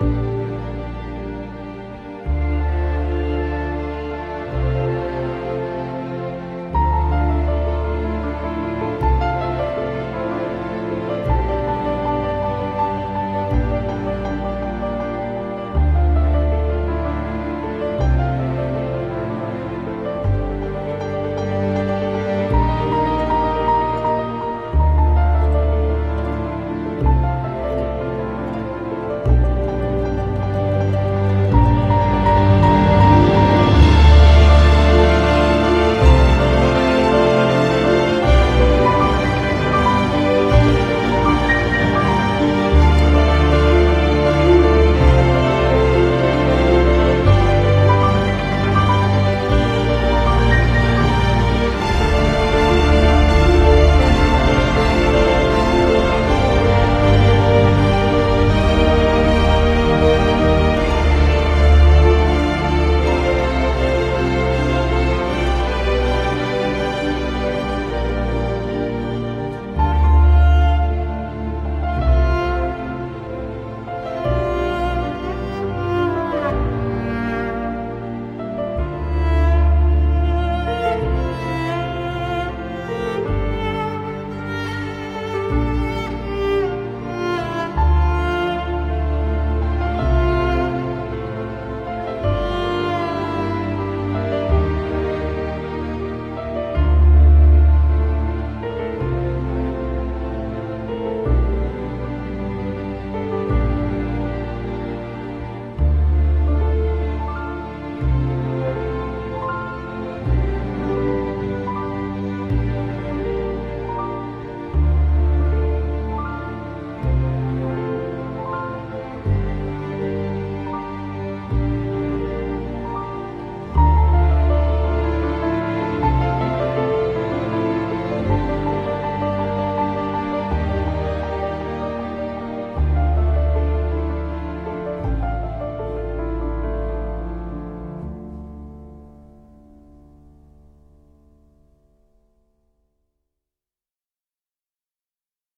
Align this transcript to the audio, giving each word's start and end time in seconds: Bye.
Bye. 0.00 0.29